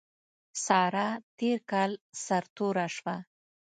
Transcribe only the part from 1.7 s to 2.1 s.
کال